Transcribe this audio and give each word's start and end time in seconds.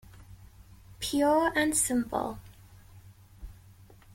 Pure 0.99 1.51
and 1.55 1.77
simple. 1.77 2.39